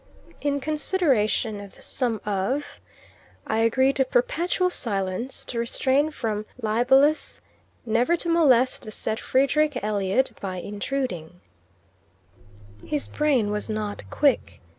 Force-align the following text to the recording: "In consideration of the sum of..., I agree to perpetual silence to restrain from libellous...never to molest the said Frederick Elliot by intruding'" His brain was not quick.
"In 0.41 0.59
consideration 0.59 1.61
of 1.61 1.75
the 1.75 1.81
sum 1.83 2.21
of..., 2.25 2.81
I 3.45 3.59
agree 3.59 3.93
to 3.93 4.03
perpetual 4.03 4.71
silence 4.71 5.45
to 5.45 5.59
restrain 5.59 6.09
from 6.09 6.47
libellous...never 6.59 8.17
to 8.17 8.27
molest 8.29 8.81
the 8.81 8.89
said 8.89 9.19
Frederick 9.19 9.77
Elliot 9.83 10.31
by 10.41 10.55
intruding'" 10.55 11.39
His 12.83 13.07
brain 13.07 13.51
was 13.51 13.69
not 13.69 14.09
quick. 14.09 14.59